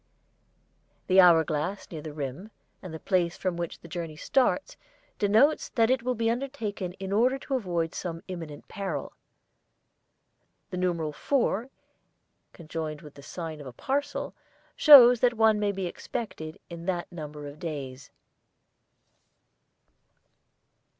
[1.05, 2.49] The hour glass near the rim
[2.81, 4.75] and the place from which the journey starts
[5.19, 9.13] denotes that it will be undertaken in order to avoid some imminent peril.
[10.71, 11.69] The numeral '4'
[12.51, 14.33] conjoined with the sign of a parcel
[14.75, 18.09] shows that one may be expected in that number of days.